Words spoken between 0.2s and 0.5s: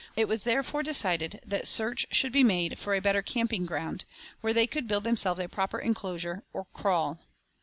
was